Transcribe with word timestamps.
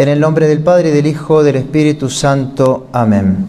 En 0.00 0.08
el 0.08 0.18
nombre 0.18 0.48
del 0.48 0.60
Padre, 0.62 0.92
del 0.92 1.06
Hijo, 1.06 1.42
del 1.42 1.56
Espíritu 1.56 2.08
Santo. 2.08 2.86
Amén. 2.90 3.44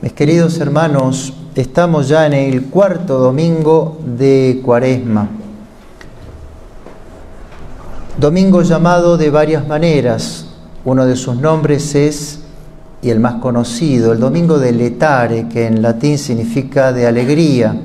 Mis 0.00 0.14
queridos 0.14 0.58
hermanos, 0.58 1.34
estamos 1.54 2.08
ya 2.08 2.24
en 2.24 2.32
el 2.32 2.64
cuarto 2.68 3.18
domingo 3.18 3.98
de 4.06 4.62
Cuaresma. 4.64 5.28
Domingo 8.16 8.62
llamado 8.62 9.18
de 9.18 9.28
varias 9.28 9.68
maneras. 9.68 10.46
Uno 10.86 11.04
de 11.04 11.16
sus 11.16 11.36
nombres 11.36 11.94
es, 11.94 12.40
y 13.02 13.10
el 13.10 13.20
más 13.20 13.34
conocido, 13.34 14.14
el 14.14 14.18
Domingo 14.18 14.58
de 14.58 14.72
Letare, 14.72 15.46
que 15.50 15.66
en 15.66 15.82
latín 15.82 16.16
significa 16.16 16.90
de 16.90 17.06
alegría. 17.06 17.76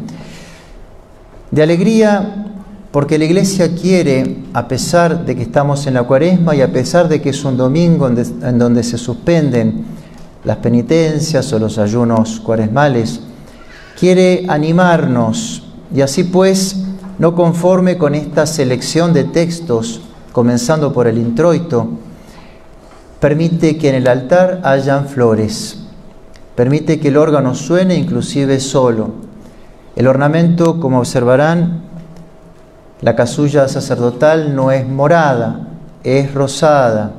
De 1.51 1.61
alegría 1.61 2.48
porque 2.91 3.19
la 3.19 3.25
iglesia 3.25 3.75
quiere, 3.75 4.37
a 4.53 4.67
pesar 4.67 5.25
de 5.25 5.35
que 5.35 5.43
estamos 5.43 5.85
en 5.85 5.93
la 5.93 6.03
cuaresma 6.03 6.55
y 6.55 6.61
a 6.61 6.71
pesar 6.71 7.07
de 7.07 7.21
que 7.21 7.30
es 7.30 7.45
un 7.45 7.55
domingo 7.55 8.07
en, 8.07 8.57
donde 8.57 8.84
se 8.84 8.97
suspenden 8.97 9.85
las 10.43 10.57
penitencias 10.57 11.53
o 11.53 11.59
los 11.59 11.77
ayunos 11.77 12.39
cuaresmales, 12.39 13.21
quiere 13.99 14.45
animarnos 14.47 15.67
y 15.94 16.02
así 16.02 16.23
pues, 16.23 16.77
no 17.20 17.35
conforme 17.35 17.97
con 17.97 18.16
esta 18.16 18.47
selección 18.47 19.13
de 19.13 19.25
textos, 19.25 20.02
comenzando 20.31 20.91
por 20.91 21.08
el 21.08 21.17
introito, 21.17 21.89
permite 23.19 23.77
que 23.77 23.89
en 23.89 23.95
el 23.95 24.08
altar 24.08 24.61
hayan 24.63 25.08
flores, 25.08 25.77
permite 26.55 26.99
que 26.99 27.09
el 27.09 27.17
órgano 27.17 27.53
suene 27.53 27.95
inclusive 27.95 28.59
solo. 28.59 29.30
El 29.95 30.08
ornamento, 30.08 30.80
como 30.80 30.99
observarán, 30.99 31.88
la 33.02 33.16
casulla 33.16 33.67
sacerdotal 33.67 34.55
no 34.55 34.71
es 34.71 34.88
morada, 34.88 35.67
es 36.03 36.34
rosada, 36.34 37.12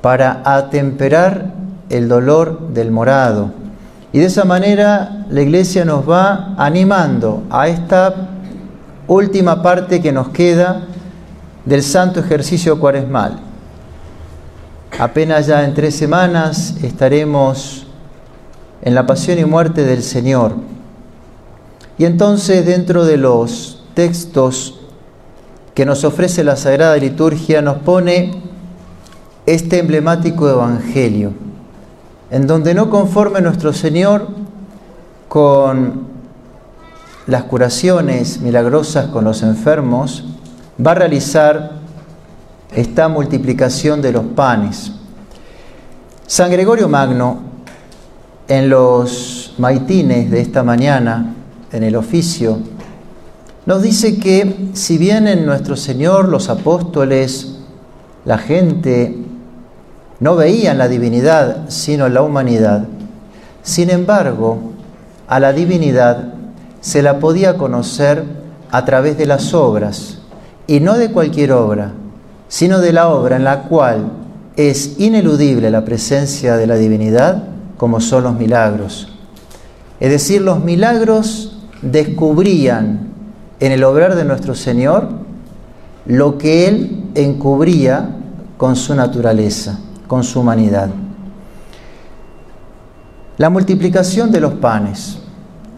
para 0.00 0.42
atemperar 0.44 1.46
el 1.88 2.08
dolor 2.08 2.68
del 2.68 2.90
morado. 2.90 3.50
Y 4.12 4.18
de 4.18 4.26
esa 4.26 4.44
manera 4.44 5.24
la 5.30 5.40
iglesia 5.40 5.84
nos 5.84 6.08
va 6.08 6.54
animando 6.56 7.44
a 7.50 7.68
esta 7.68 8.14
última 9.06 9.62
parte 9.62 10.00
que 10.00 10.12
nos 10.12 10.28
queda 10.28 10.82
del 11.64 11.82
santo 11.82 12.20
ejercicio 12.20 12.78
cuaresmal. 12.78 13.38
Apenas 14.98 15.46
ya 15.46 15.64
en 15.64 15.74
tres 15.74 15.96
semanas 15.96 16.76
estaremos 16.82 17.86
en 18.82 18.94
la 18.94 19.06
pasión 19.06 19.38
y 19.38 19.44
muerte 19.44 19.84
del 19.84 20.02
Señor. 20.02 20.54
Y 21.96 22.04
entonces 22.04 22.66
dentro 22.66 23.04
de 23.04 23.16
los 23.16 23.84
textos 23.94 24.81
que 25.74 25.86
nos 25.86 26.04
ofrece 26.04 26.44
la 26.44 26.56
Sagrada 26.56 26.96
Liturgia 26.96 27.62
nos 27.62 27.78
pone 27.78 28.32
este 29.46 29.78
emblemático 29.78 30.48
Evangelio, 30.48 31.32
en 32.30 32.46
donde 32.46 32.74
no 32.74 32.90
conforme 32.90 33.40
nuestro 33.40 33.72
Señor 33.72 34.28
con 35.28 36.06
las 37.26 37.44
curaciones 37.44 38.40
milagrosas 38.40 39.06
con 39.06 39.24
los 39.24 39.42
enfermos, 39.42 40.24
va 40.84 40.92
a 40.92 40.96
realizar 40.96 41.72
esta 42.74 43.08
multiplicación 43.08 44.02
de 44.02 44.12
los 44.12 44.24
panes. 44.24 44.92
San 46.26 46.50
Gregorio 46.50 46.88
Magno, 46.88 47.40
en 48.48 48.68
los 48.68 49.54
maitines 49.58 50.30
de 50.30 50.40
esta 50.40 50.62
mañana, 50.62 51.34
en 51.70 51.82
el 51.82 51.96
oficio, 51.96 52.58
nos 53.66 53.82
dice 53.82 54.18
que 54.18 54.70
si 54.72 54.98
bien 54.98 55.28
en 55.28 55.46
nuestro 55.46 55.76
Señor 55.76 56.28
los 56.28 56.48
apóstoles, 56.48 57.58
la 58.24 58.38
gente, 58.38 59.16
no 60.20 60.36
veían 60.36 60.78
la 60.78 60.88
divinidad 60.88 61.68
sino 61.68 62.08
la 62.08 62.22
humanidad, 62.22 62.86
sin 63.62 63.90
embargo, 63.90 64.72
a 65.28 65.38
la 65.38 65.52
divinidad 65.52 66.34
se 66.80 67.02
la 67.02 67.20
podía 67.20 67.56
conocer 67.56 68.24
a 68.70 68.84
través 68.84 69.16
de 69.16 69.26
las 69.26 69.54
obras, 69.54 70.18
y 70.66 70.80
no 70.80 70.98
de 70.98 71.12
cualquier 71.12 71.52
obra, 71.52 71.92
sino 72.48 72.80
de 72.80 72.92
la 72.92 73.08
obra 73.08 73.36
en 73.36 73.44
la 73.44 73.62
cual 73.62 74.10
es 74.56 74.98
ineludible 74.98 75.70
la 75.70 75.84
presencia 75.84 76.56
de 76.56 76.66
la 76.66 76.74
divinidad, 76.74 77.44
como 77.76 78.00
son 78.00 78.24
los 78.24 78.34
milagros. 78.34 79.08
Es 80.00 80.10
decir, 80.10 80.42
los 80.42 80.62
milagros 80.62 81.58
descubrían 81.82 83.11
en 83.62 83.70
el 83.70 83.84
obrar 83.84 84.16
de 84.16 84.24
nuestro 84.24 84.56
Señor 84.56 85.08
lo 86.04 86.36
que 86.36 86.66
Él 86.66 87.04
encubría 87.14 88.08
con 88.56 88.74
su 88.74 88.92
naturaleza, 88.92 89.78
con 90.08 90.24
su 90.24 90.40
humanidad. 90.40 90.90
La 93.38 93.50
multiplicación 93.50 94.32
de 94.32 94.40
los 94.40 94.54
panes, 94.54 95.18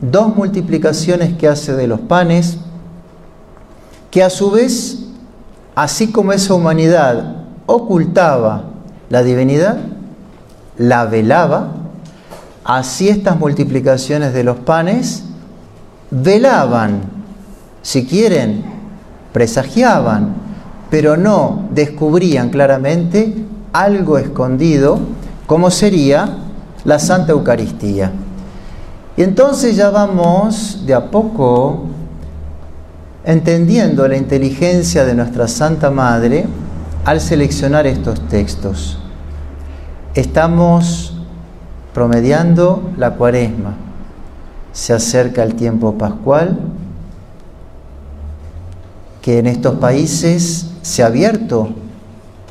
dos 0.01 0.35
multiplicaciones 0.35 1.37
que 1.37 1.47
hace 1.47 1.75
de 1.75 1.87
los 1.87 2.01
panes, 2.01 2.57
que 4.11 4.23
a 4.23 4.31
su 4.31 4.51
vez, 4.51 5.01
así 5.75 6.11
como 6.11 6.33
esa 6.33 6.55
humanidad 6.55 7.45
ocultaba 7.67 8.65
la 9.11 9.23
divinidad, 9.23 9.77
la 10.79 11.05
velaba, 11.05 11.73
así 12.65 13.11
estas 13.11 13.39
multiplicaciones 13.39 14.33
de 14.33 14.43
los 14.43 14.57
panes 14.57 15.25
velaban 16.11 17.13
si 17.85 18.07
quieren, 18.07 18.65
presagiaban, 19.33 20.35
pero 20.91 21.19
no 21.19 21.69
descubrían 21.71 22.49
claramente 22.49 23.45
algo 23.75 24.17
escondido 24.17 24.99
como 25.47 25.71
sería 25.71 26.39
la 26.85 26.99
Santa 26.99 27.33
Eucaristía. 27.33 28.11
Y 29.19 29.23
entonces 29.23 29.77
ya 29.77 29.91
vamos 29.91 30.85
de 30.87 30.95
a 30.95 31.11
poco 31.11 31.85
entendiendo 33.23 34.09
la 34.09 34.17
inteligencia 34.17 35.05
de 35.05 35.15
nuestra 35.15 35.47
Santa 35.47 35.91
Madre 35.91 36.47
al 37.05 37.21
seleccionar 37.21 37.87
estos 37.87 38.19
textos. 38.29 38.99
Estamos 40.15 41.19
promediando 41.93 42.93
la 42.97 43.11
cuaresma. 43.11 43.75
Se 44.73 44.95
acerca 44.95 45.43
el 45.43 45.55
tiempo 45.55 45.99
pascual 45.99 46.59
que 49.25 49.39
en 49.39 49.47
estos 49.47 49.77
países 49.77 50.67
se 50.83 51.03
ha 51.03 51.07
abierto 51.07 51.71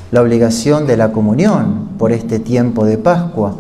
la 0.10 0.24
obligación 0.24 0.88
de 0.88 0.98
la 0.98 1.12
comunión 1.12 1.90
por 2.00 2.12
este 2.12 2.40
tiempo 2.40 2.84
de 2.84 2.98
Pascua, 2.98 3.54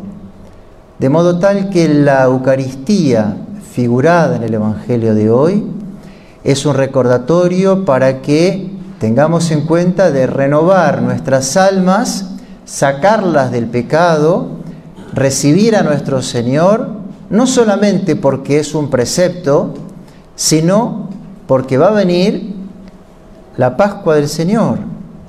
de 0.97 1.09
modo 1.09 1.37
tal 1.37 1.69
que 1.69 1.87
la 1.87 2.23
Eucaristía 2.23 3.37
figurada 3.71 4.37
en 4.37 4.41
el 4.41 4.55
Evangelio 4.55 5.13
de 5.13 5.29
hoy 5.29 5.63
es 6.43 6.65
un 6.65 6.73
recordatorio 6.73 7.85
para 7.85 8.23
que 8.23 8.71
tengamos 8.99 9.51
en 9.51 9.67
cuenta 9.67 10.09
de 10.09 10.25
renovar 10.25 11.03
nuestras 11.03 11.55
almas, 11.55 12.31
sacarlas 12.65 13.51
del 13.51 13.67
pecado, 13.67 14.47
recibir 15.13 15.75
a 15.75 15.83
nuestro 15.83 16.23
Señor, 16.23 16.89
no 17.29 17.45
solamente 17.45 18.15
porque 18.15 18.57
es 18.57 18.73
un 18.73 18.89
precepto, 18.89 19.75
sino 20.35 21.09
porque 21.45 21.77
va 21.77 21.89
a 21.89 21.91
venir 21.91 22.52
la 23.57 23.77
Pascua 23.77 24.15
del 24.15 24.27
Señor 24.27 24.79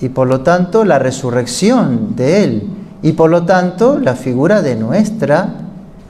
y 0.00 0.08
por 0.08 0.28
lo 0.28 0.40
tanto 0.40 0.84
la 0.84 0.98
resurrección 0.98 2.16
de 2.16 2.44
Él 2.44 2.62
y 3.02 3.12
por 3.12 3.30
lo 3.30 3.44
tanto 3.44 3.98
la 3.98 4.14
figura 4.14 4.62
de 4.62 4.76
nuestra 4.76 5.54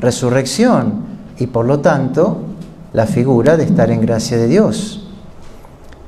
resurrección 0.01 0.95
y 1.39 1.47
por 1.47 1.67
lo 1.67 1.81
tanto 1.81 2.39
la 2.93 3.07
figura 3.07 3.57
de 3.57 3.65
estar 3.65 3.91
en 3.91 4.01
gracia 4.01 4.37
de 4.37 4.47
Dios. 4.47 5.09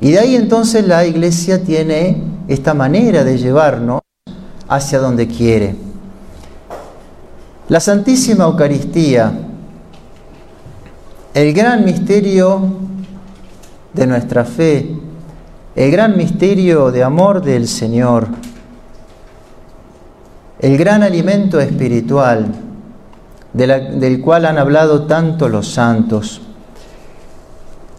Y 0.00 0.12
de 0.12 0.20
ahí 0.20 0.36
entonces 0.36 0.86
la 0.86 1.04
iglesia 1.06 1.64
tiene 1.64 2.22
esta 2.48 2.74
manera 2.74 3.24
de 3.24 3.38
llevarnos 3.38 4.00
hacia 4.68 4.98
donde 4.98 5.26
quiere. 5.26 5.74
La 7.68 7.80
Santísima 7.80 8.44
Eucaristía, 8.44 9.32
el 11.34 11.52
gran 11.52 11.84
misterio 11.84 12.60
de 13.92 14.06
nuestra 14.06 14.44
fe, 14.44 14.95
el 15.76 15.90
gran 15.90 16.16
misterio 16.16 16.90
de 16.90 17.04
amor 17.04 17.42
del 17.42 17.68
Señor, 17.68 18.28
el 20.58 20.78
gran 20.78 21.02
alimento 21.02 21.60
espiritual 21.60 22.46
del 23.52 24.20
cual 24.22 24.46
han 24.46 24.56
hablado 24.56 25.04
tanto 25.06 25.50
los 25.50 25.68
santos, 25.68 26.40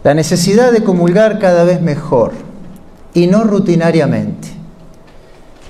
la 0.02 0.12
necesidad 0.12 0.72
de 0.72 0.82
comulgar 0.82 1.38
cada 1.38 1.62
vez 1.62 1.80
mejor 1.80 2.32
y 3.14 3.28
no 3.28 3.44
rutinariamente, 3.44 4.48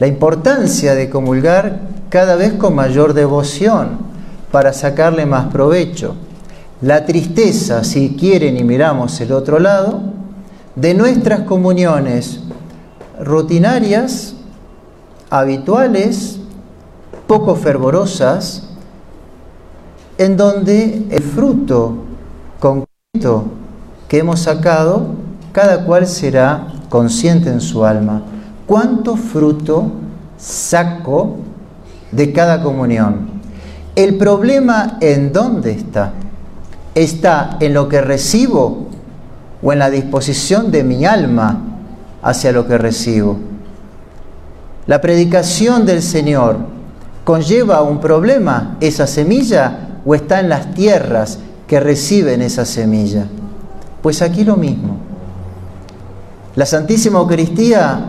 la 0.01 0.07
importancia 0.07 0.95
de 0.95 1.11
comulgar 1.11 1.81
cada 2.09 2.37
vez 2.37 2.55
con 2.55 2.75
mayor 2.75 3.13
devoción 3.13 3.99
para 4.51 4.73
sacarle 4.73 5.27
más 5.27 5.53
provecho, 5.53 6.15
la 6.81 7.05
tristeza, 7.05 7.85
si 7.85 8.17
quieren 8.19 8.57
y 8.57 8.65
miramos 8.65 9.21
el 9.21 9.33
otro 9.33 9.59
lado, 9.59 10.18
de 10.81 10.95
nuestras 10.95 11.41
comuniones 11.41 12.41
rutinarias, 13.21 14.35
habituales, 15.29 16.39
poco 17.27 17.57
fervorosas, 17.57 18.69
en 20.19 20.37
donde 20.37 21.05
el 21.11 21.23
fruto 21.23 21.95
concreto 22.61 23.45
que 24.09 24.19
hemos 24.19 24.41
sacado, 24.41 25.09
cada 25.53 25.85
cual 25.85 26.07
será 26.07 26.69
consciente 26.89 27.51
en 27.51 27.61
su 27.61 27.85
alma. 27.85 28.23
¿Cuánto 28.65 29.17
fruto 29.17 29.91
saco 30.37 31.39
de 32.13 32.33
cada 32.33 32.63
comunión? 32.63 33.31
El 33.97 34.17
problema 34.17 34.99
en 35.01 35.33
dónde 35.33 35.73
está? 35.73 36.13
¿Está 36.95 37.57
en 37.59 37.75
lo 37.75 37.89
que 37.89 38.01
recibo 38.01 38.88
o 39.63 39.73
en 39.73 39.79
la 39.79 39.91
disposición 39.91 40.71
de 40.71 40.85
mi 40.85 41.05
alma 41.05 41.59
hacia 42.23 42.53
lo 42.53 42.67
que 42.67 42.79
recibo? 42.79 43.39
La 44.87 45.01
predicación 45.01 45.85
del 45.85 46.03
Señor 46.03 46.57
conlleva 47.25 47.83
un 47.83 48.01
problema, 48.01 48.77
esa 48.81 49.07
semilla, 49.07 50.01
o 50.07 50.15
está 50.15 50.41
en 50.41 50.49
las 50.49 50.73
tierras 50.75 51.39
que 51.67 51.79
reciben 51.79 52.41
esa 52.41 52.65
semilla. 52.65 53.27
Pues 54.03 54.23
aquí 54.23 54.45
lo 54.45 54.57
mismo. 54.57 54.97
La 56.57 56.65
Santísima 56.65 57.19
Eucaristía, 57.19 58.01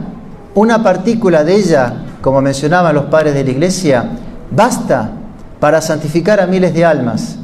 una 0.55 0.81
partícula 0.81 1.43
de 1.43 1.55
ella, 1.55 1.93
como 2.21 2.41
mencionaban 2.41 2.95
los 2.95 3.05
padres 3.05 3.33
de 3.33 3.43
la 3.43 3.49
Iglesia, 3.51 4.09
basta 4.49 5.11
para 5.59 5.81
santificar 5.81 6.39
a 6.39 6.47
miles 6.47 6.73
de 6.73 6.85
almas. 6.85 7.35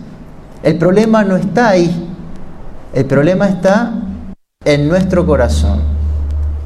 El 0.63 0.77
problema 0.77 1.23
no 1.23 1.35
está 1.35 1.69
ahí, 1.69 2.14
el 2.95 3.05
problema 3.05 3.49
está 3.49 3.91
en 4.63 4.87
nuestro 4.87 5.25
corazón, 5.25 5.81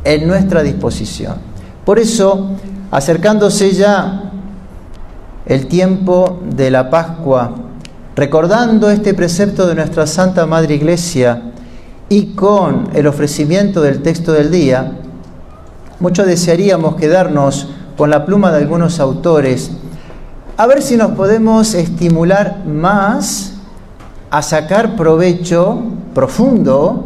en 0.04 0.28
nuestra 0.28 0.62
disposición. 0.62 1.38
Por 1.84 1.98
eso, 1.98 2.52
acercándose 2.92 3.74
ya 3.74 4.32
el 5.48 5.66
tiempo 5.66 6.40
de 6.56 6.70
la 6.70 6.92
Pascua, 6.92 7.56
recordando 8.16 8.92
este 8.92 9.16
precepto 9.16 9.66
de 9.66 9.74
nuestra 9.74 10.06
Santa 10.06 10.46
Madre 10.46 10.76
Iglesia 10.76 11.42
y 12.10 12.36
con 12.36 12.90
el 12.94 13.08
ofrecimiento 13.08 13.82
del 13.82 14.04
texto 14.04 14.32
del 14.32 14.52
día, 14.52 15.00
mucho 16.00 16.24
desearíamos 16.24 16.96
quedarnos 16.96 17.70
con 17.98 18.12
la 18.12 18.28
pluma 18.28 18.52
de 18.52 18.60
algunos 18.60 19.00
autores, 19.00 19.72
a 20.58 20.68
ver 20.68 20.84
si 20.84 20.96
nos 20.96 21.14
podemos 21.14 21.74
estimular 21.74 22.64
más 22.68 23.54
a 24.30 24.44
sacar 24.44 24.96
provecho 24.96 25.82
profundo 26.20 27.06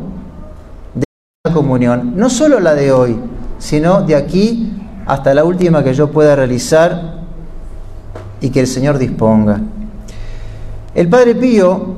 de 0.96 1.04
la 1.46 1.54
comunión, 1.54 2.18
no 2.18 2.32
solo 2.32 2.60
la 2.60 2.74
de 2.74 2.92
hoy, 2.92 3.16
sino 3.60 4.02
de 4.02 4.16
aquí 4.16 4.74
hasta 5.06 5.36
la 5.36 5.44
última 5.44 5.84
que 5.84 5.94
yo 5.94 6.12
pueda 6.12 6.36
realizar 6.36 7.22
y 8.42 8.50
que 8.50 8.62
el 8.62 8.66
Señor 8.66 8.98
disponga. 8.98 9.62
El 10.96 11.08
Padre 11.10 11.36
Pío, 11.36 11.96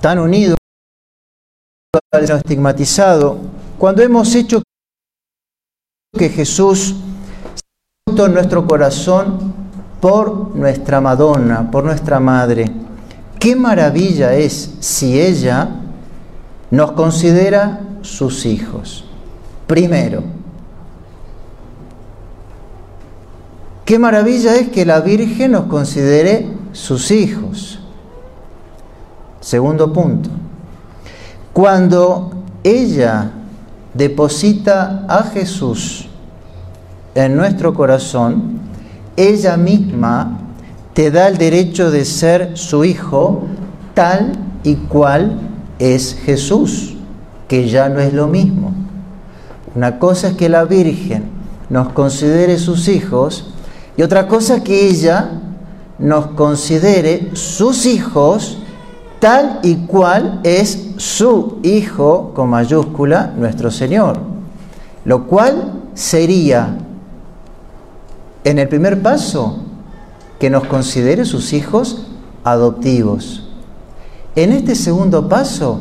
tan 0.00 0.18
unido, 0.18 0.56
estigmatizado, 2.12 3.38
cuando 3.78 4.02
hemos 4.02 4.34
hecho 4.34 4.64
que 6.18 6.28
Jesús 6.28 6.96
en 8.08 8.34
nuestro 8.34 8.66
corazón 8.66 9.54
por 10.00 10.56
nuestra 10.56 11.00
Madonna, 11.00 11.70
por 11.70 11.84
nuestra 11.84 12.18
Madre. 12.18 12.87
Qué 13.38 13.54
maravilla 13.54 14.34
es 14.34 14.70
si 14.80 15.20
ella 15.20 15.68
nos 16.70 16.92
considera 16.92 17.80
sus 18.02 18.44
hijos. 18.46 19.04
Primero, 19.66 20.22
qué 23.84 23.98
maravilla 23.98 24.56
es 24.56 24.68
que 24.70 24.84
la 24.84 25.00
Virgen 25.00 25.52
nos 25.52 25.66
considere 25.66 26.48
sus 26.72 27.10
hijos. 27.10 27.78
Segundo 29.40 29.92
punto, 29.92 30.30
cuando 31.52 32.32
ella 32.64 33.30
deposita 33.94 35.04
a 35.08 35.22
Jesús 35.22 36.08
en 37.14 37.36
nuestro 37.36 37.72
corazón, 37.72 38.60
ella 39.16 39.56
misma 39.56 40.27
te 40.98 41.12
da 41.12 41.28
el 41.28 41.38
derecho 41.38 41.92
de 41.92 42.04
ser 42.04 42.58
su 42.58 42.84
hijo 42.84 43.42
tal 43.94 44.32
y 44.64 44.74
cual 44.74 45.38
es 45.78 46.18
Jesús, 46.24 46.96
que 47.46 47.68
ya 47.68 47.88
no 47.88 48.00
es 48.00 48.12
lo 48.12 48.26
mismo. 48.26 48.72
Una 49.76 50.00
cosa 50.00 50.30
es 50.30 50.34
que 50.34 50.48
la 50.48 50.64
Virgen 50.64 51.30
nos 51.70 51.90
considere 51.92 52.58
sus 52.58 52.88
hijos 52.88 53.54
y 53.96 54.02
otra 54.02 54.26
cosa 54.26 54.56
es 54.56 54.62
que 54.64 54.88
ella 54.88 55.30
nos 56.00 56.32
considere 56.32 57.30
sus 57.34 57.86
hijos 57.86 58.58
tal 59.20 59.60
y 59.62 59.76
cual 59.86 60.40
es 60.42 60.94
su 60.96 61.60
Hijo 61.62 62.32
con 62.34 62.48
mayúscula, 62.48 63.32
nuestro 63.36 63.70
Señor. 63.70 64.18
Lo 65.04 65.28
cual 65.28 65.74
sería, 65.94 66.76
en 68.42 68.58
el 68.58 68.66
primer 68.66 69.00
paso, 69.00 69.67
que 70.38 70.50
nos 70.50 70.64
considere 70.66 71.24
sus 71.24 71.52
hijos 71.52 72.06
adoptivos. 72.44 73.48
En 74.36 74.52
este 74.52 74.74
segundo 74.74 75.28
paso 75.28 75.80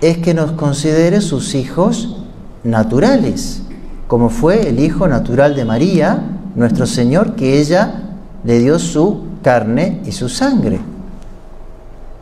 es 0.00 0.18
que 0.18 0.34
nos 0.34 0.52
considere 0.52 1.20
sus 1.20 1.54
hijos 1.54 2.16
naturales, 2.64 3.62
como 4.08 4.28
fue 4.28 4.68
el 4.68 4.80
hijo 4.80 5.06
natural 5.06 5.54
de 5.54 5.64
María, 5.64 6.22
nuestro 6.56 6.86
Señor, 6.86 7.36
que 7.36 7.60
ella 7.60 8.02
le 8.44 8.58
dio 8.58 8.78
su 8.78 9.24
carne 9.42 10.00
y 10.04 10.12
su 10.12 10.28
sangre, 10.28 10.80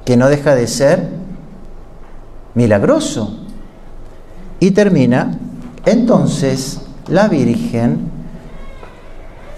que 0.05 0.17
no 0.17 0.29
deja 0.29 0.55
de 0.55 0.67
ser 0.67 1.09
milagroso. 2.55 3.39
Y 4.61 4.73
termina, 4.73 5.39
entonces 5.87 6.81
la 7.07 7.29
Virgen 7.29 8.11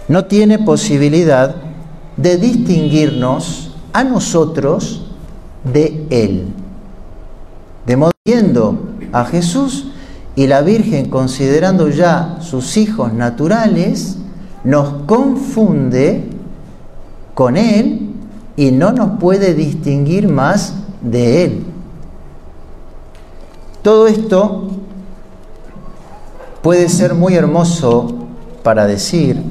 no 0.09 0.27
tiene 0.27 0.59
posibilidad 0.59 1.70
de 2.21 2.37
distinguirnos 2.37 3.73
a 3.93 4.05
nosotros 4.05 5.07
de 5.65 6.07
Él. 6.11 6.47
De 7.87 7.97
modo 7.97 8.13
viendo 8.25 8.79
a 9.13 9.25
Jesús 9.25 9.93
y 10.37 10.47
la 10.47 10.61
Virgen 10.61 11.09
considerando 11.09 11.89
ya 11.89 12.39
sus 12.41 12.77
hijos 12.77 13.13
naturales, 13.13 14.19
nos 14.65 15.05
confunde 15.07 16.29
con 17.35 17.57
Él 17.57 18.11
y 18.57 18.71
no 18.71 18.93
nos 18.93 19.19
puede 19.19 19.55
distinguir 19.55 20.29
más 20.29 20.75
de 21.00 21.45
Él. 21.45 21.65
Todo 23.83 24.07
esto 24.07 24.69
puede 26.62 26.91
ser 26.91 27.15
muy 27.15 27.35
hermoso 27.35 28.15
para 28.62 28.87
decir, 28.87 29.43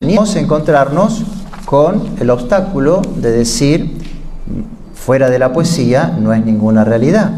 a 0.00 0.38
encontrarnos 0.38 1.24
con 1.66 2.16
el 2.20 2.30
obstáculo 2.30 3.02
de 3.16 3.32
decir, 3.32 3.98
fuera 4.94 5.28
de 5.28 5.38
la 5.38 5.52
poesía 5.52 6.16
no 6.18 6.32
es 6.32 6.42
ninguna 6.42 6.84
realidad. 6.84 7.32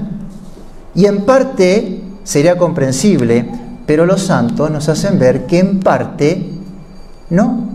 Y 0.95 1.07
en 1.07 1.25
parte 1.25 2.03
sería 2.25 2.59
comprensible, 2.59 3.51
pero 3.87 4.05
los 4.05 4.23
santos 4.23 4.71
nos 4.71 4.89
hacen 4.89 5.19
ver 5.19 5.47
que 5.47 5.59
en 5.59 5.81
parte 5.81 6.51
no. 7.31 7.69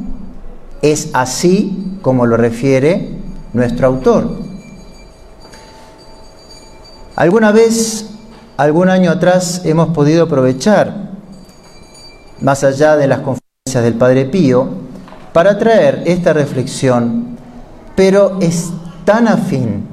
Es 0.83 1.09
así 1.13 1.97
como 2.01 2.27
lo 2.27 2.37
refiere 2.37 3.17
nuestro 3.53 3.87
autor. 3.87 4.37
¿Alguna 7.15 7.51
vez, 7.51 8.11
algún 8.57 8.89
año 8.89 9.09
atrás, 9.09 9.61
hemos 9.65 9.89
podido 9.89 10.25
aprovechar, 10.25 11.13
más 12.41 12.63
allá 12.63 12.95
de 12.95 13.07
las 13.07 13.19
conferencias 13.19 13.83
del 13.83 13.93
Padre 13.95 14.25
Pío, 14.25 14.82
para 15.33 15.57
traer 15.57 16.03
esta 16.05 16.31
reflexión, 16.31 17.35
pero 17.95 18.37
es 18.39 18.71
tan 19.03 19.27
afín, 19.27 19.87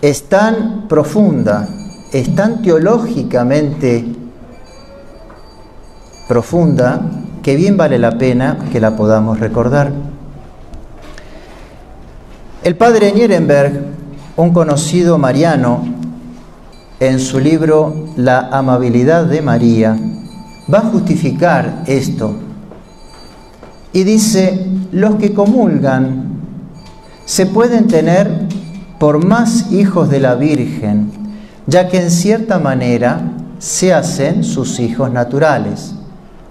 es 0.00 0.28
tan 0.28 0.88
profunda, 0.88 1.68
es 2.12 2.34
tan 2.34 2.62
teológicamente 2.62 4.06
profunda, 6.26 7.02
que 7.42 7.56
bien 7.56 7.76
vale 7.76 7.98
la 7.98 8.18
pena 8.18 8.58
que 8.72 8.80
la 8.80 8.96
podamos 8.96 9.38
recordar. 9.38 9.92
El 12.64 12.76
padre 12.76 13.12
Nierenberg, 13.12 13.84
un 14.36 14.52
conocido 14.52 15.18
mariano, 15.18 15.84
en 17.00 17.20
su 17.20 17.38
libro 17.38 17.94
La 18.16 18.48
amabilidad 18.50 19.26
de 19.26 19.40
María, 19.40 19.96
va 20.72 20.78
a 20.78 20.90
justificar 20.90 21.84
esto 21.86 22.47
y 23.92 24.04
dice, 24.04 24.66
los 24.92 25.16
que 25.16 25.34
comulgan 25.34 26.28
se 27.24 27.46
pueden 27.46 27.88
tener 27.88 28.30
por 28.98 29.24
más 29.24 29.72
hijos 29.72 30.10
de 30.10 30.20
la 30.20 30.34
Virgen, 30.34 31.10
ya 31.66 31.88
que 31.88 32.00
en 32.00 32.10
cierta 32.10 32.58
manera 32.58 33.20
se 33.58 33.92
hacen 33.92 34.44
sus 34.44 34.80
hijos 34.80 35.12
naturales. 35.12 35.94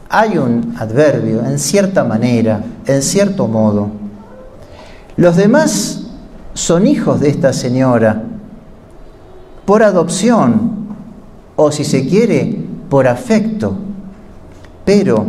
Hay 0.10 0.38
un 0.38 0.75
adverbio, 0.77 1.44
en 1.46 1.60
cierta 1.60 2.03
manera, 2.03 2.63
en 2.86 3.01
cierto 3.01 3.48
modo. 3.48 3.89
Los 5.17 5.36
demás 5.36 6.03
son 6.53 6.88
hijos 6.88 7.20
de 7.20 7.29
esta 7.29 7.53
señora 7.53 8.24
por 9.65 9.84
adopción 9.84 10.88
o 11.56 11.72
si 11.72 11.84
se 11.84 12.08
quiere, 12.08 12.58
por 12.89 13.08
afecto. 13.08 13.75
Pero 14.86 15.25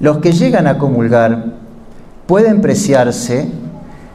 los 0.00 0.18
que 0.18 0.32
llegan 0.32 0.66
a 0.66 0.78
comulgar 0.78 1.44
pueden 2.26 2.60
preciarse 2.60 3.48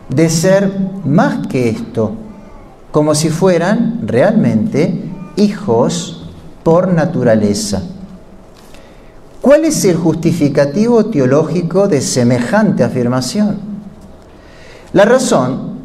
de 0.10 0.30
ser 0.30 0.72
más 1.06 1.48
que 1.48 1.70
esto, 1.70 2.14
como 2.92 3.16
si 3.16 3.30
fueran 3.30 4.02
realmente 4.04 5.04
hijos 5.36 6.30
por 6.64 6.92
naturaleza. 6.92 7.84
¿Cuál 9.42 9.66
es 9.66 9.86
el 9.86 9.96
justificativo 9.96 11.06
teológico 11.06 11.88
de 11.88 12.02
semejante 12.02 12.84
afirmación? 12.84 13.60
La 14.92 15.06
razón 15.06 15.76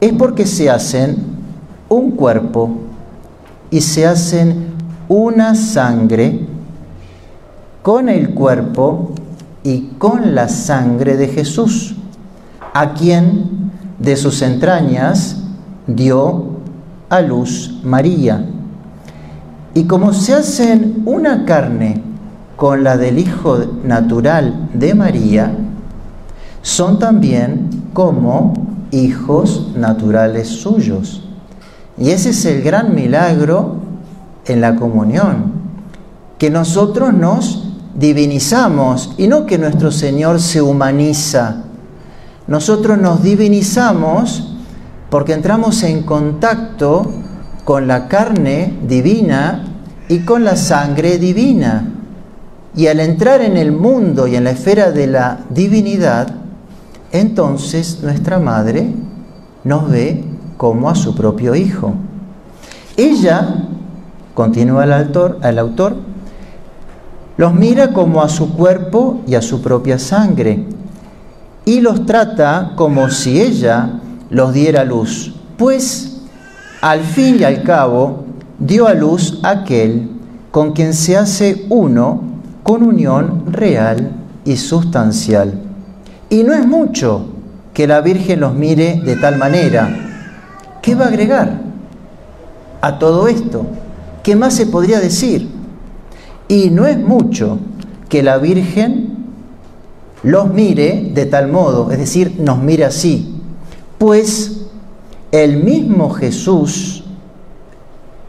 es 0.00 0.12
porque 0.12 0.46
se 0.46 0.68
hacen 0.68 1.16
un 1.88 2.10
cuerpo 2.12 2.70
y 3.70 3.80
se 3.80 4.06
hacen 4.06 4.74
una 5.08 5.54
sangre 5.54 6.46
con 7.82 8.08
el 8.08 8.34
cuerpo 8.34 9.12
y 9.62 9.90
con 9.98 10.34
la 10.34 10.48
sangre 10.48 11.16
de 11.16 11.28
Jesús, 11.28 11.94
a 12.72 12.94
quien 12.94 13.70
de 13.98 14.16
sus 14.16 14.42
entrañas 14.42 15.36
dio 15.86 16.60
a 17.08 17.20
luz 17.20 17.80
María. 17.84 18.46
Y 19.74 19.84
como 19.84 20.12
se 20.12 20.34
hacen 20.34 21.02
una 21.04 21.44
carne 21.44 22.02
con 22.56 22.82
la 22.82 22.96
del 22.96 23.18
Hijo 23.18 23.58
natural 23.84 24.68
de 24.74 24.94
María, 24.94 25.52
son 26.62 26.98
también 26.98 27.68
como 27.92 28.54
hijos 28.90 29.72
naturales 29.76 30.48
suyos. 30.48 31.28
Y 31.98 32.10
ese 32.10 32.30
es 32.30 32.44
el 32.44 32.62
gran 32.62 32.94
milagro 32.94 33.76
en 34.46 34.60
la 34.60 34.76
comunión, 34.76 35.52
que 36.38 36.50
nosotros 36.50 37.12
nos 37.12 37.69
divinizamos 37.94 39.14
y 39.18 39.28
no 39.28 39.46
que 39.46 39.58
nuestro 39.58 39.90
Señor 39.90 40.40
se 40.40 40.62
humaniza. 40.62 41.64
Nosotros 42.46 42.98
nos 42.98 43.22
divinizamos 43.22 44.54
porque 45.10 45.32
entramos 45.32 45.82
en 45.82 46.02
contacto 46.02 47.10
con 47.64 47.86
la 47.86 48.08
carne 48.08 48.78
divina 48.86 49.64
y 50.08 50.20
con 50.20 50.44
la 50.44 50.56
sangre 50.56 51.18
divina. 51.18 51.92
Y 52.74 52.86
al 52.86 53.00
entrar 53.00 53.42
en 53.42 53.56
el 53.56 53.72
mundo 53.72 54.26
y 54.26 54.36
en 54.36 54.44
la 54.44 54.50
esfera 54.50 54.92
de 54.92 55.06
la 55.06 55.40
divinidad, 55.50 56.34
entonces 57.12 58.00
nuestra 58.02 58.38
madre 58.38 58.92
nos 59.64 59.90
ve 59.90 60.24
como 60.56 60.88
a 60.88 60.94
su 60.94 61.14
propio 61.14 61.54
hijo. 61.54 61.94
Ella, 62.96 63.68
continúa 64.34 64.84
el 64.84 64.92
autor, 64.92 65.38
el 65.42 65.58
autor, 65.58 65.96
los 67.40 67.54
mira 67.54 67.94
como 67.94 68.20
a 68.20 68.28
su 68.28 68.52
cuerpo 68.52 69.22
y 69.26 69.34
a 69.34 69.40
su 69.40 69.62
propia 69.62 69.98
sangre 69.98 70.62
y 71.64 71.80
los 71.80 72.04
trata 72.04 72.72
como 72.76 73.08
si 73.08 73.40
ella 73.40 73.98
los 74.28 74.52
diera 74.52 74.84
luz, 74.84 75.34
pues 75.56 76.20
al 76.82 77.00
fin 77.00 77.38
y 77.40 77.44
al 77.44 77.62
cabo 77.62 78.24
dio 78.58 78.86
a 78.86 78.92
luz 78.92 79.40
aquel 79.42 80.10
con 80.50 80.72
quien 80.72 80.92
se 80.92 81.16
hace 81.16 81.64
uno 81.70 82.24
con 82.62 82.82
unión 82.82 83.44
real 83.50 84.10
y 84.44 84.58
sustancial. 84.58 85.54
Y 86.28 86.42
no 86.42 86.52
es 86.52 86.66
mucho 86.66 87.24
que 87.72 87.86
la 87.86 88.02
Virgen 88.02 88.40
los 88.40 88.52
mire 88.52 89.00
de 89.02 89.16
tal 89.16 89.38
manera. 89.38 89.88
¿Qué 90.82 90.94
va 90.94 91.06
a 91.06 91.08
agregar 91.08 91.58
a 92.82 92.98
todo 92.98 93.28
esto? 93.28 93.64
¿Qué 94.22 94.36
más 94.36 94.52
se 94.52 94.66
podría 94.66 95.00
decir? 95.00 95.59
Y 96.50 96.68
no 96.70 96.84
es 96.84 96.98
mucho 96.98 97.58
que 98.08 98.24
la 98.24 98.38
Virgen 98.38 99.18
los 100.24 100.52
mire 100.52 101.12
de 101.14 101.24
tal 101.26 101.46
modo, 101.46 101.92
es 101.92 101.98
decir, 101.98 102.40
nos 102.40 102.58
mire 102.58 102.84
así, 102.84 103.40
pues 103.98 104.66
el 105.30 105.62
mismo 105.62 106.10
Jesús 106.10 107.04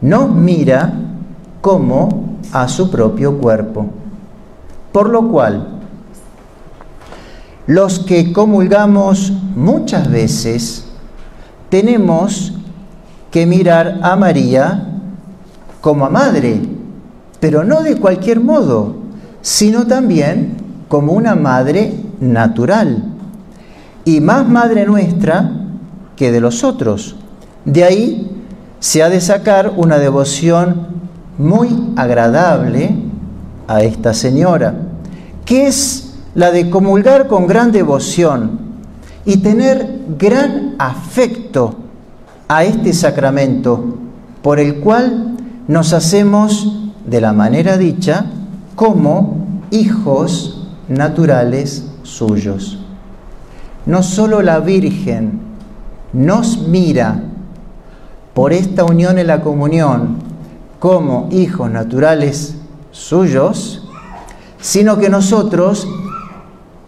nos 0.00 0.32
mira 0.32 0.94
como 1.60 2.38
a 2.52 2.68
su 2.68 2.92
propio 2.92 3.38
cuerpo. 3.38 3.86
Por 4.92 5.08
lo 5.08 5.26
cual, 5.26 5.80
los 7.66 7.98
que 7.98 8.32
comulgamos 8.32 9.32
muchas 9.56 10.08
veces 10.08 10.84
tenemos 11.70 12.54
que 13.32 13.46
mirar 13.46 13.98
a 14.00 14.14
María 14.14 15.00
como 15.80 16.06
a 16.06 16.08
madre, 16.08 16.60
pero 17.42 17.64
no 17.64 17.82
de 17.82 17.96
cualquier 17.96 18.38
modo, 18.38 18.94
sino 19.40 19.84
también 19.88 20.58
como 20.86 21.12
una 21.12 21.34
madre 21.34 21.92
natural 22.20 23.02
y 24.04 24.20
más 24.20 24.48
madre 24.48 24.86
nuestra 24.86 25.50
que 26.14 26.30
de 26.30 26.40
los 26.40 26.62
otros. 26.62 27.16
De 27.64 27.82
ahí 27.82 28.30
se 28.78 29.02
ha 29.02 29.08
de 29.08 29.20
sacar 29.20 29.72
una 29.76 29.98
devoción 29.98 30.86
muy 31.36 31.92
agradable 31.96 32.94
a 33.66 33.82
esta 33.82 34.14
señora, 34.14 34.76
que 35.44 35.66
es 35.66 36.14
la 36.36 36.52
de 36.52 36.70
comulgar 36.70 37.26
con 37.26 37.48
gran 37.48 37.72
devoción 37.72 38.60
y 39.24 39.38
tener 39.38 39.98
gran 40.16 40.76
afecto 40.78 41.74
a 42.46 42.62
este 42.62 42.92
sacramento 42.92 43.96
por 44.42 44.60
el 44.60 44.78
cual 44.78 45.34
nos 45.66 45.92
hacemos 45.92 46.78
de 47.06 47.20
la 47.20 47.32
manera 47.32 47.76
dicha 47.76 48.26
como 48.76 49.60
hijos 49.70 50.68
naturales 50.88 51.86
suyos. 52.02 52.78
No 53.86 54.02
solo 54.02 54.42
la 54.42 54.60
Virgen 54.60 55.40
nos 56.12 56.68
mira 56.68 57.22
por 58.34 58.52
esta 58.52 58.84
unión 58.84 59.18
en 59.18 59.26
la 59.26 59.40
comunión 59.40 60.16
como 60.78 61.28
hijos 61.30 61.70
naturales 61.70 62.56
suyos, 62.90 63.88
sino 64.60 64.98
que 64.98 65.10
nosotros, 65.10 65.88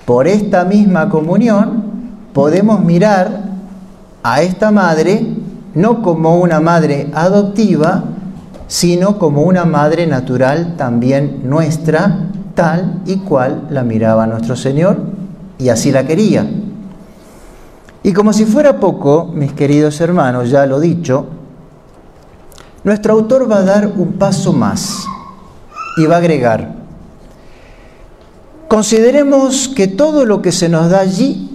por 0.05 0.29
esta 0.29 0.65
misma 0.65 1.09
comunión, 1.09 1.85
podemos 2.33 2.83
mirar 2.83 3.45
a 4.23 4.43
esta 4.43 4.71
madre 4.71 5.27
no 5.75 6.03
como 6.03 6.39
una 6.39 6.61
madre 6.61 7.11
adoptiva, 7.15 8.05
sino 8.75 9.21
como 9.21 9.43
una 9.43 9.65
madre 9.65 10.05
natural 10.05 10.75
también 10.77 11.43
nuestra, 11.49 12.27
tal 12.57 13.03
y 13.07 13.19
cual 13.19 13.69
la 13.71 13.85
miraba 13.85 14.27
nuestro 14.27 14.57
Señor 14.57 14.97
y 15.61 15.69
así 15.69 15.93
la 15.93 16.05
quería. 16.05 16.45
Y 18.03 18.13
como 18.13 18.33
si 18.33 18.45
fuera 18.45 18.81
poco, 18.81 19.31
mis 19.33 19.53
queridos 19.53 20.01
hermanos, 20.01 20.51
ya 20.51 20.67
lo 20.67 20.81
dicho, 20.81 21.27
nuestro 22.83 23.13
autor 23.13 23.49
va 23.49 23.59
a 23.59 23.63
dar 23.63 23.93
un 23.97 24.15
paso 24.15 24.53
más 24.53 25.05
y 25.97 26.07
va 26.07 26.17
a 26.17 26.19
agregar, 26.19 26.75
consideremos 28.67 29.69
que 29.69 29.87
todo 29.87 30.27
lo 30.27 30.43
que 30.43 30.51
se 30.51 30.69
nos 30.69 30.91
da 30.91 30.99
allí, 30.99 31.49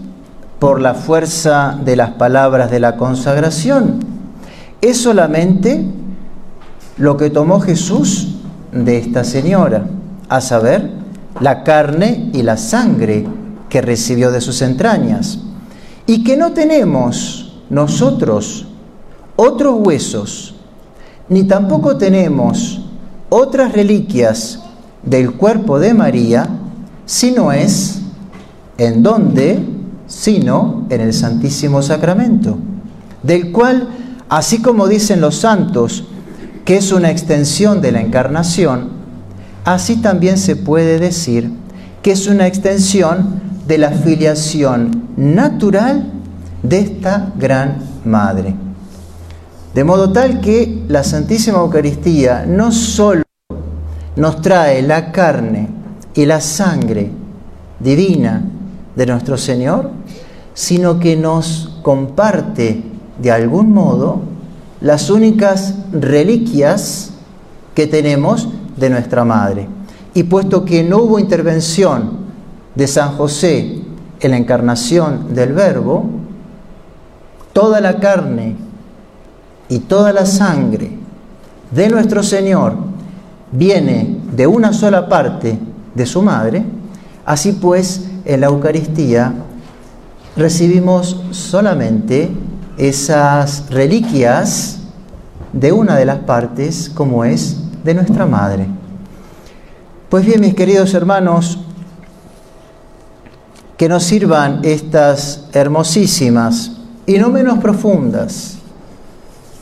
por 0.57 0.79
la 0.79 0.93
fuerza 0.93 1.77
de 1.83 1.97
las 1.97 2.11
palabras 2.11 2.71
de 2.71 2.79
la 2.79 2.95
consagración, 2.95 3.99
es 4.79 5.01
solamente 5.01 5.98
lo 6.99 7.17
que 7.17 7.29
tomó 7.29 7.59
Jesús 7.61 8.35
de 8.71 8.97
esta 8.97 9.23
señora, 9.23 9.87
a 10.27 10.41
saber, 10.41 10.91
la 11.39 11.63
carne 11.63 12.29
y 12.33 12.43
la 12.43 12.57
sangre 12.57 13.25
que 13.69 13.81
recibió 13.81 14.31
de 14.31 14.41
sus 14.41 14.61
entrañas. 14.61 15.39
Y 16.05 16.23
que 16.23 16.35
no 16.35 16.51
tenemos 16.51 17.53
nosotros 17.69 18.67
otros 19.35 19.75
huesos, 19.79 20.55
ni 21.29 21.43
tampoco 21.43 21.97
tenemos 21.97 22.81
otras 23.29 23.71
reliquias 23.71 24.59
del 25.03 25.33
cuerpo 25.33 25.79
de 25.79 25.93
María, 25.93 26.49
sino 27.05 27.51
es 27.53 28.01
en 28.77 29.01
donde, 29.03 29.59
sino 30.07 30.85
en 30.89 31.01
el 31.01 31.13
Santísimo 31.13 31.81
Sacramento, 31.81 32.57
del 33.23 33.51
cual, 33.51 33.87
así 34.27 34.61
como 34.61 34.87
dicen 34.87 35.21
los 35.21 35.35
santos, 35.37 36.08
que 36.69 36.77
es 36.77 36.91
una 36.91 37.09
extensión 37.09 37.81
de 37.81 37.91
la 37.91 37.99
encarnación, 37.99 38.89
así 39.65 40.03
también 40.03 40.37
se 40.37 40.55
puede 40.55 40.99
decir 40.99 41.51
que 42.03 42.11
es 42.11 42.27
una 42.27 42.45
extensión 42.45 43.41
de 43.65 43.79
la 43.79 43.89
filiación 43.89 45.07
natural 45.17 46.11
de 46.61 46.79
esta 46.79 47.33
gran 47.39 47.79
madre. 48.05 48.53
De 49.73 49.83
modo 49.83 50.11
tal 50.11 50.41
que 50.41 50.83
la 50.87 51.03
Santísima 51.03 51.57
Eucaristía 51.57 52.45
no 52.45 52.71
solo 52.71 53.23
nos 54.15 54.39
trae 54.39 54.83
la 54.83 55.11
carne 55.11 55.69
y 56.13 56.27
la 56.27 56.39
sangre 56.39 57.09
divina 57.79 58.43
de 58.95 59.05
nuestro 59.07 59.39
Señor, 59.39 59.89
sino 60.53 60.99
que 60.99 61.15
nos 61.15 61.79
comparte 61.81 62.83
de 63.19 63.31
algún 63.31 63.73
modo 63.73 64.28
las 64.81 65.09
únicas 65.09 65.75
reliquias 65.91 67.11
que 67.75 67.87
tenemos 67.87 68.49
de 68.77 68.89
nuestra 68.89 69.25
Madre. 69.25 69.67
Y 70.13 70.23
puesto 70.23 70.65
que 70.65 70.83
no 70.83 70.97
hubo 70.99 71.19
intervención 71.19 72.11
de 72.75 72.87
San 72.87 73.15
José 73.15 73.81
en 74.19 74.31
la 74.31 74.37
encarnación 74.37 75.33
del 75.33 75.53
Verbo, 75.53 76.05
toda 77.53 77.81
la 77.81 77.99
carne 77.99 78.55
y 79.67 79.79
toda 79.79 80.13
la 80.13 80.25
sangre 80.25 80.91
de 81.71 81.89
nuestro 81.89 82.23
Señor 82.23 82.73
viene 83.51 84.17
de 84.35 84.47
una 84.47 84.73
sola 84.73 85.07
parte 85.07 85.57
de 85.93 86.05
su 86.05 86.21
madre, 86.21 86.63
así 87.25 87.53
pues 87.53 88.05
en 88.25 88.41
la 88.41 88.47
Eucaristía 88.47 89.33
recibimos 90.35 91.21
solamente 91.31 92.29
esas 92.79 93.69
reliquias 93.69 94.79
de 95.53 95.71
una 95.71 95.97
de 95.97 96.05
las 96.05 96.19
partes 96.19 96.89
como 96.89 97.25
es 97.25 97.57
de 97.83 97.93
nuestra 97.93 98.25
madre. 98.25 98.67
Pues 100.09 100.25
bien, 100.25 100.41
mis 100.41 100.55
queridos 100.55 100.93
hermanos, 100.93 101.59
que 103.77 103.89
nos 103.89 104.03
sirvan 104.03 104.61
estas 104.63 105.45
hermosísimas 105.53 106.71
y 107.05 107.17
no 107.17 107.29
menos 107.29 107.59
profundas 107.59 108.57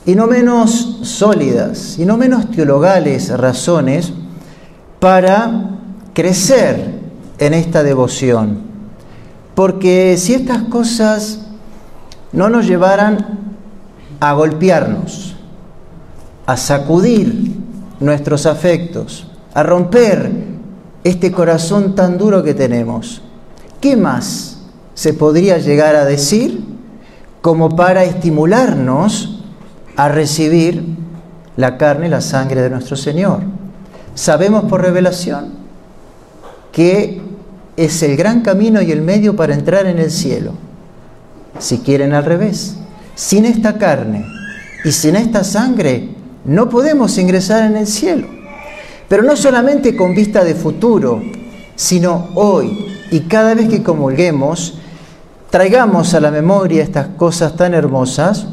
y 0.05 0.15
no 0.15 0.27
menos 0.27 0.99
sólidas 1.03 1.99
y 1.99 2.05
no 2.05 2.17
menos 2.17 2.49
teologales 2.51 3.29
razones 3.37 4.13
para 4.99 5.79
crecer 6.13 6.99
en 7.39 7.53
esta 7.53 7.83
devoción. 7.83 8.61
Porque 9.53 10.17
si 10.17 10.33
estas 10.33 10.63
cosas 10.63 11.46
no 12.37 12.49
nos 12.49 12.67
llevaran 12.67 13.17
a 14.19 14.33
golpearnos, 14.33 15.35
a 16.45 16.55
sacudir 16.55 17.55
nuestros 17.99 18.45
afectos, 18.45 19.25
a 19.55 19.63
romper 19.63 20.31
este 21.03 21.31
corazón 21.31 21.95
tan 21.95 22.19
duro 22.19 22.43
que 22.43 22.53
tenemos, 22.53 23.23
¿qué 23.81 23.97
más 23.97 24.59
se 24.93 25.15
podría 25.15 25.57
llegar 25.57 25.95
a 25.95 26.05
decir 26.05 26.63
como 27.41 27.75
para 27.75 28.03
estimularnos 28.03 29.43
a 29.95 30.07
recibir 30.07 30.95
la 31.55 31.79
carne 31.79 32.05
y 32.05 32.09
la 32.11 32.21
sangre 32.21 32.61
de 32.61 32.69
nuestro 32.69 32.95
Señor? 32.97 33.39
Sabemos 34.13 34.65
por 34.65 34.83
revelación 34.83 35.53
que 36.71 37.19
es 37.77 38.03
el 38.03 38.15
gran 38.15 38.41
camino 38.41 38.79
y 38.79 38.91
el 38.91 39.01
medio 39.01 39.35
para 39.35 39.55
entrar 39.55 39.87
en 39.87 39.97
el 39.97 40.11
cielo. 40.11 40.66
Si 41.59 41.79
quieren 41.79 42.13
al 42.13 42.25
revés, 42.25 42.75
sin 43.15 43.45
esta 43.45 43.77
carne 43.77 44.25
y 44.83 44.91
sin 44.91 45.15
esta 45.15 45.43
sangre 45.43 46.09
no 46.45 46.69
podemos 46.69 47.17
ingresar 47.17 47.63
en 47.63 47.77
el 47.77 47.87
cielo. 47.87 48.27
Pero 49.09 49.23
no 49.23 49.35
solamente 49.35 49.95
con 49.95 50.13
vista 50.13 50.43
de 50.43 50.55
futuro, 50.55 51.21
sino 51.75 52.29
hoy 52.35 52.85
y 53.11 53.21
cada 53.21 53.53
vez 53.53 53.69
que 53.69 53.83
comulguemos, 53.83 54.79
traigamos 55.49 56.13
a 56.13 56.19
la 56.19 56.31
memoria 56.31 56.83
estas 56.83 57.07
cosas 57.07 57.55
tan 57.55 57.73
hermosas, 57.73 58.47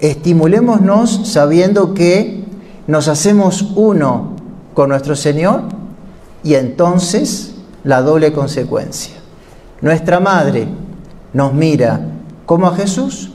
estimulémonos 0.00 1.28
sabiendo 1.32 1.94
que 1.94 2.44
nos 2.86 3.08
hacemos 3.08 3.72
uno 3.76 4.36
con 4.74 4.88
nuestro 4.88 5.14
Señor 5.14 5.62
y 6.42 6.54
entonces 6.54 7.52
la 7.84 8.02
doble 8.02 8.32
consecuencia. 8.32 9.14
Nuestra 9.80 10.20
madre 10.20 10.66
nos 11.32 11.54
mira 11.54 12.00
como 12.50 12.66
a 12.66 12.74
Jesús 12.74 13.30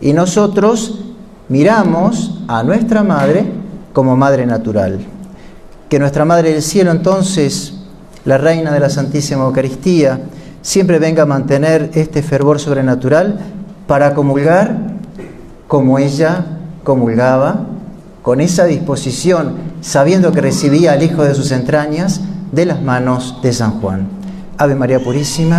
y 0.00 0.14
nosotros 0.14 0.98
miramos 1.50 2.40
a 2.48 2.62
nuestra 2.62 3.02
madre 3.02 3.44
como 3.92 4.16
madre 4.16 4.46
natural. 4.46 4.98
Que 5.90 5.98
nuestra 5.98 6.24
Madre 6.24 6.52
del 6.52 6.62
Cielo 6.62 6.90
entonces, 6.90 7.74
la 8.24 8.38
Reina 8.38 8.72
de 8.72 8.80
la 8.80 8.88
Santísima 8.88 9.44
Eucaristía, 9.44 10.20
siempre 10.62 10.98
venga 10.98 11.24
a 11.24 11.26
mantener 11.26 11.90
este 11.92 12.22
fervor 12.22 12.58
sobrenatural 12.58 13.40
para 13.86 14.14
comulgar 14.14 14.74
como 15.66 15.98
ella 15.98 16.46
comulgaba, 16.84 17.66
con 18.22 18.40
esa 18.40 18.64
disposición, 18.64 19.56
sabiendo 19.82 20.32
que 20.32 20.40
recibía 20.40 20.92
al 20.92 21.02
Hijo 21.02 21.24
de 21.24 21.34
sus 21.34 21.52
entrañas 21.52 22.22
de 22.52 22.64
las 22.64 22.80
manos 22.80 23.40
de 23.42 23.52
San 23.52 23.82
Juan. 23.82 24.08
Ave 24.56 24.76
María 24.76 24.98
Purísima. 24.98 25.58